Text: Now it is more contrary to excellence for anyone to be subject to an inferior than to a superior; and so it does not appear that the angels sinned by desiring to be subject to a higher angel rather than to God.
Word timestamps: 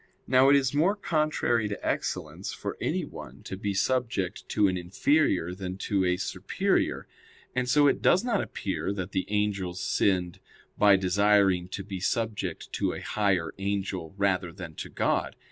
Now 0.25 0.49
it 0.49 0.55
is 0.55 0.73
more 0.73 0.95
contrary 0.95 1.67
to 1.67 1.87
excellence 1.87 2.51
for 2.53 2.75
anyone 2.81 3.43
to 3.43 3.55
be 3.55 3.75
subject 3.75 4.49
to 4.49 4.67
an 4.67 4.75
inferior 4.75 5.53
than 5.53 5.77
to 5.77 6.03
a 6.05 6.17
superior; 6.17 7.07
and 7.55 7.69
so 7.69 7.85
it 7.85 8.01
does 8.01 8.23
not 8.23 8.41
appear 8.41 8.91
that 8.93 9.11
the 9.11 9.27
angels 9.29 9.79
sinned 9.79 10.39
by 10.75 10.95
desiring 10.95 11.67
to 11.67 11.83
be 11.83 11.99
subject 11.99 12.73
to 12.73 12.93
a 12.93 12.99
higher 12.99 13.53
angel 13.59 14.15
rather 14.17 14.51
than 14.51 14.73
to 14.73 14.89
God. 14.89 15.35